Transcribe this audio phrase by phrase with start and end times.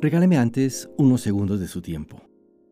[0.00, 2.22] Regáleme antes unos segundos de su tiempo.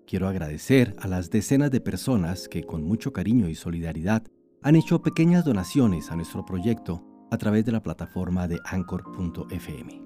[0.06, 4.22] Quiero agradecer a las decenas de personas que con mucho cariño y solidaridad
[4.62, 10.04] han hecho pequeñas donaciones a nuestro proyecto a través de la plataforma de anchor.fm.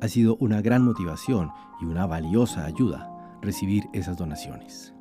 [0.00, 1.50] Ha sido una gran motivación
[1.80, 3.10] y una valiosa ayuda
[3.42, 4.94] recibir esas donaciones.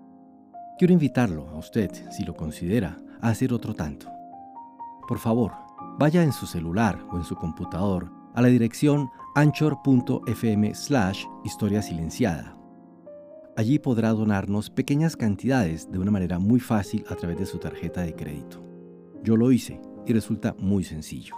[0.80, 4.10] Quiero invitarlo a usted, si lo considera, a hacer otro tanto.
[5.08, 5.52] Por favor,
[6.00, 12.55] vaya en su celular o en su computador a la dirección anchor.fm slash historia silenciada.
[13.55, 18.02] Allí podrá donarnos pequeñas cantidades de una manera muy fácil a través de su tarjeta
[18.02, 18.64] de crédito.
[19.23, 21.34] Yo lo hice y resulta muy sencillo.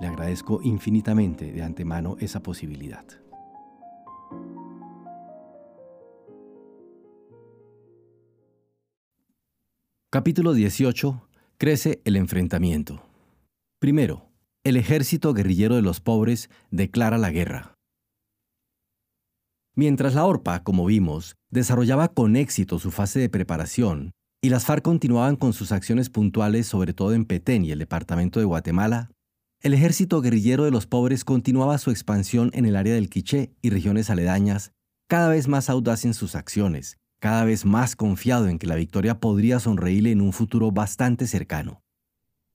[0.00, 3.04] Le agradezco infinitamente de antemano esa posibilidad.
[10.10, 11.28] Capítulo 18.
[11.58, 13.00] Crece el enfrentamiento.
[13.78, 14.31] Primero,
[14.64, 17.74] el ejército guerrillero de los pobres declara la guerra.
[19.74, 24.82] Mientras la ORPA, como vimos, desarrollaba con éxito su fase de preparación y las FARC
[24.82, 29.10] continuaban con sus acciones puntuales sobre todo en Petén y el departamento de Guatemala,
[29.62, 33.70] el ejército guerrillero de los pobres continuaba su expansión en el área del Quiché y
[33.70, 34.72] regiones aledañas,
[35.08, 39.18] cada vez más audaz en sus acciones, cada vez más confiado en que la victoria
[39.18, 41.82] podría sonreírle en un futuro bastante cercano.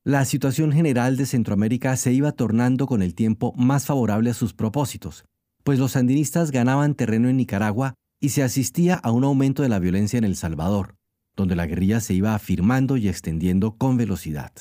[0.08, 4.54] La situación general de Centroamérica se iba tornando con el tiempo más favorable a sus
[4.54, 5.26] propósitos,
[5.66, 9.80] pues los sandinistas ganaban terreno en Nicaragua y se asistía a un aumento de la
[9.80, 10.96] violencia en El Salvador,
[11.36, 14.54] donde la guerrilla se iba afirmando y extendiendo con velocidad.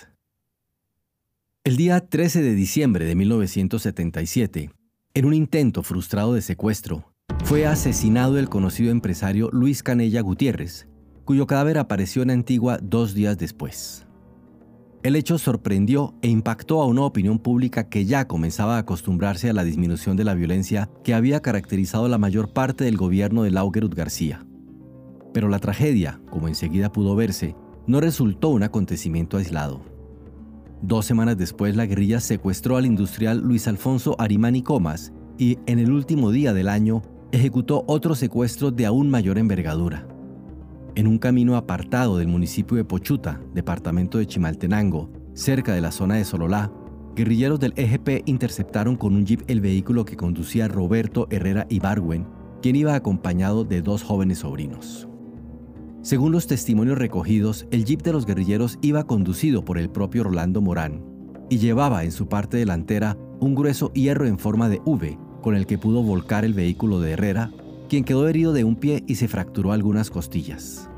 [1.62, 4.72] El día 13 de diciembre de 1977,
[5.14, 7.12] en un intento frustrado de secuestro,
[7.44, 10.88] fue asesinado el conocido empresario Luis Canella Gutiérrez,
[11.24, 14.05] cuyo cadáver apareció en Antigua dos días después.
[15.02, 19.52] El hecho sorprendió e impactó a una opinión pública que ya comenzaba a acostumbrarse a
[19.52, 23.94] la disminución de la violencia que había caracterizado la mayor parte del gobierno de Laugerud
[23.94, 24.44] García.
[25.32, 27.54] Pero la tragedia, como enseguida pudo verse,
[27.86, 29.82] no resultó un acontecimiento aislado.
[30.82, 35.92] Dos semanas después, la guerrilla secuestró al industrial Luis Alfonso Arimani Comas y, en el
[35.92, 40.06] último día del año, ejecutó otro secuestro de aún mayor envergadura
[40.96, 46.14] en un camino apartado del municipio de Pochuta, departamento de Chimaltenango, cerca de la zona
[46.14, 46.72] de Sololá,
[47.14, 52.26] guerrilleros del EGP interceptaron con un jeep el vehículo que conducía Roberto Herrera Ibargüen,
[52.62, 55.06] quien iba acompañado de dos jóvenes sobrinos.
[56.00, 60.62] Según los testimonios recogidos, el jeep de los guerrilleros iba conducido por el propio Rolando
[60.62, 61.04] Morán
[61.50, 65.66] y llevaba en su parte delantera un grueso hierro en forma de V con el
[65.66, 67.50] que pudo volcar el vehículo de Herrera
[67.86, 70.90] quien quedó herido de un pie y se fracturó algunas costillas.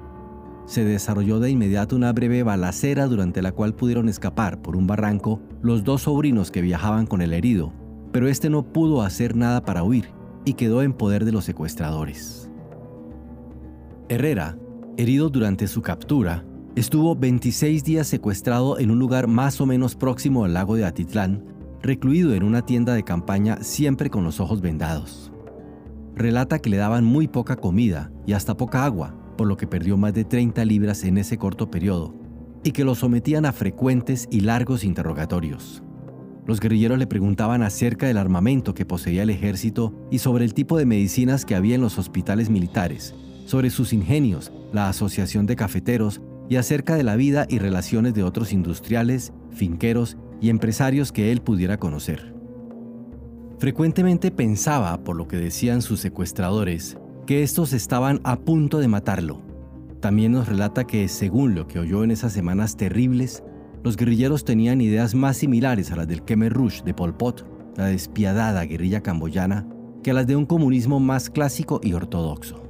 [0.67, 5.41] Se desarrolló de inmediato una breve balacera durante la cual pudieron escapar por un barranco
[5.63, 7.73] los dos sobrinos que viajaban con el herido,
[8.13, 10.11] pero este no pudo hacer nada para huir
[10.45, 12.51] y quedó en poder de los secuestradores.
[14.09, 14.59] Herrera,
[14.97, 16.45] herido durante su captura,
[16.77, 21.45] estuvo 26 días secuestrado en un lugar más o menos próximo al lago de Atitlán,
[21.83, 25.33] recluido en una tienda de campaña siempre con los ojos vendados
[26.19, 29.97] relata que le daban muy poca comida y hasta poca agua, por lo que perdió
[29.97, 32.15] más de 30 libras en ese corto periodo,
[32.65, 35.83] y que lo sometían a frecuentes y largos interrogatorios.
[36.47, 40.79] Los guerrilleros le preguntaban acerca del armamento que poseía el ejército y sobre el tipo
[40.79, 43.15] de medicinas que había en los hospitales militares,
[43.45, 48.23] sobre sus ingenios, la asociación de cafeteros y acerca de la vida y relaciones de
[48.23, 52.38] otros industriales, finqueros y empresarios que él pudiera conocer.
[53.59, 56.97] Frecuentemente pensaba, por lo que decían sus secuestradores,
[57.27, 59.43] que estos estaban a punto de matarlo.
[60.01, 63.43] También nos relata que, según lo que oyó en esas semanas terribles,
[63.83, 67.47] los guerrilleros tenían ideas más similares a las del Khmer Rouge de Pol Pot,
[67.77, 69.67] la despiadada guerrilla camboyana,
[70.05, 72.63] que a las de un comunismo más clásico y ortodoxo.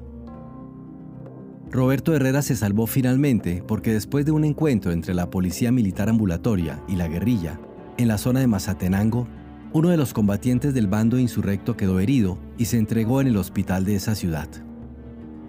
[1.71, 6.83] Roberto Herrera se salvó finalmente porque después de un encuentro entre la policía militar ambulatoria
[6.89, 7.61] y la guerrilla
[7.99, 9.29] en la zona de Mazatenango,
[9.73, 13.85] uno de los combatientes del bando insurrecto quedó herido y se entregó en el hospital
[13.85, 14.49] de esa ciudad.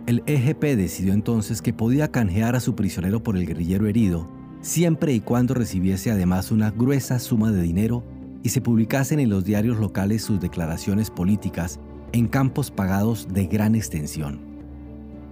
[0.08, 4.30] El EGP decidió entonces que podía canjear a su prisionero por el guerrillero herido,
[4.62, 8.04] siempre y cuando recibiese además una gruesa suma de dinero
[8.44, 11.80] y se publicasen en los diarios locales sus declaraciones políticas
[12.12, 14.42] en campos pagados de gran extensión.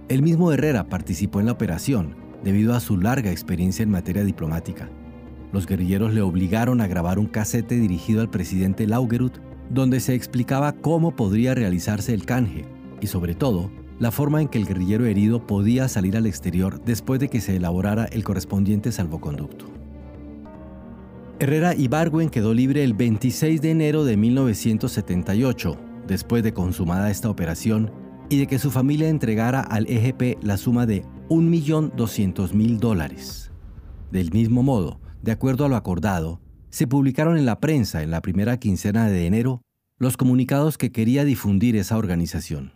[0.08, 4.88] El mismo Herrera participó en la operación debido a su larga experiencia en materia diplomática
[5.52, 9.32] los guerrilleros le obligaron a grabar un casete dirigido al presidente Laugerud,
[9.70, 12.64] donde se explicaba cómo podría realizarse el canje
[13.00, 17.20] y sobre todo la forma en que el guerrillero herido podía salir al exterior después
[17.20, 19.66] de que se elaborara el correspondiente salvoconducto.
[21.40, 27.92] Herrera Ibargüen quedó libre el 26 de enero de 1978, después de consumada esta operación
[28.28, 33.50] y de que su familia entregara al EGP la suma de 1.200.000 dólares.
[34.10, 38.20] Del mismo modo, de acuerdo a lo acordado, se publicaron en la prensa en la
[38.20, 39.62] primera quincena de enero
[39.98, 42.72] los comunicados que quería difundir esa organización.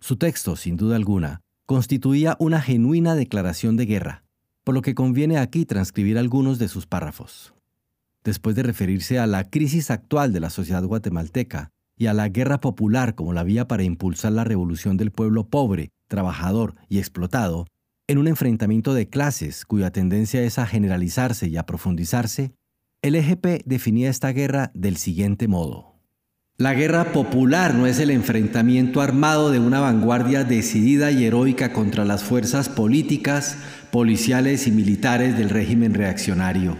[0.00, 4.24] Su texto, sin duda alguna, constituía una genuina declaración de guerra,
[4.64, 7.54] por lo que conviene aquí transcribir algunos de sus párrafos.
[8.22, 12.60] Después de referirse a la crisis actual de la sociedad guatemalteca y a la guerra
[12.60, 17.66] popular como la vía para impulsar la revolución del pueblo pobre, trabajador y explotado,
[18.08, 22.52] en un enfrentamiento de clases cuya tendencia es a generalizarse y a profundizarse,
[23.02, 25.96] el EGP definía esta guerra del siguiente modo.
[26.58, 32.06] La guerra popular no es el enfrentamiento armado de una vanguardia decidida y heroica contra
[32.06, 33.58] las fuerzas políticas,
[33.90, 36.78] policiales y militares del régimen reaccionario.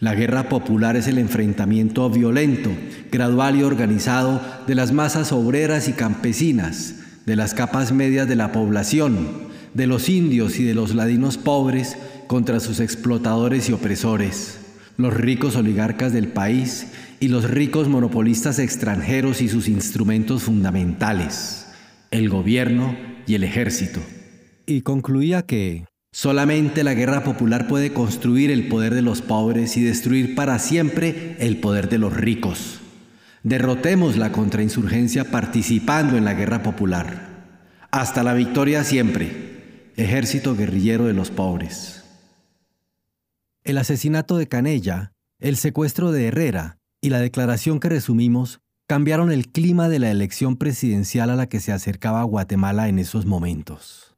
[0.00, 2.70] La guerra popular es el enfrentamiento violento,
[3.12, 8.50] gradual y organizado de las masas obreras y campesinas, de las capas medias de la
[8.50, 14.58] población, de los indios y de los ladinos pobres contra sus explotadores y opresores
[14.98, 16.88] los ricos oligarcas del país
[17.20, 21.68] y los ricos monopolistas extranjeros y sus instrumentos fundamentales,
[22.10, 24.00] el gobierno y el ejército.
[24.66, 29.82] Y concluía que solamente la guerra popular puede construir el poder de los pobres y
[29.82, 32.80] destruir para siempre el poder de los ricos.
[33.44, 37.28] Derrotemos la contrainsurgencia participando en la guerra popular.
[37.92, 39.57] Hasta la victoria siempre.
[39.98, 42.04] Ejército guerrillero de los pobres.
[43.64, 49.48] El asesinato de Canella, el secuestro de Herrera y la declaración que resumimos cambiaron el
[49.48, 54.14] clima de la elección presidencial a la que se acercaba Guatemala en esos momentos.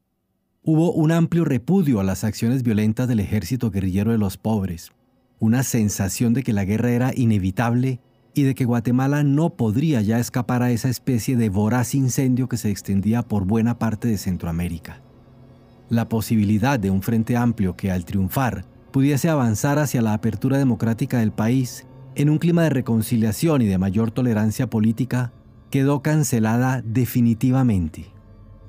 [0.62, 4.92] Hubo un amplio repudio a las acciones violentas del ejército guerrillero de los pobres,
[5.38, 8.00] una sensación de que la guerra era inevitable
[8.34, 12.58] y de que Guatemala no podría ya escapar a esa especie de voraz incendio que
[12.58, 15.00] se extendía por buena parte de Centroamérica.
[15.90, 21.18] La posibilidad de un frente amplio que al triunfar pudiese avanzar hacia la apertura democrática
[21.18, 21.84] del país
[22.14, 25.32] en un clima de reconciliación y de mayor tolerancia política,
[25.68, 28.06] quedó cancelada definitivamente.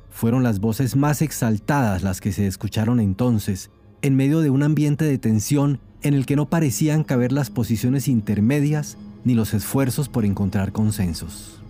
[0.10, 3.70] Fueron las voces más exaltadas las que se escucharon entonces,
[4.02, 8.08] en medio de un ambiente de tensión en el que no parecían caber las posiciones
[8.08, 11.62] intermedias ni los esfuerzos por encontrar consensos.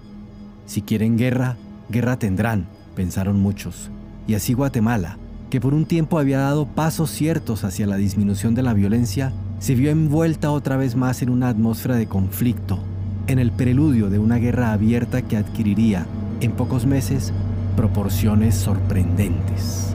[0.65, 1.57] Si quieren guerra,
[1.89, 3.91] guerra tendrán, pensaron muchos,
[4.27, 5.17] y así Guatemala,
[5.51, 9.75] que por un tiempo había dado pasos ciertos hacia la disminución de la violencia, se
[9.75, 12.79] vio envuelta otra vez más en una atmósfera de conflicto,
[13.27, 16.05] en el preludio de una guerra abierta que adquiriría,
[16.39, 17.33] en pocos meses,
[17.75, 19.93] proporciones sorprendentes.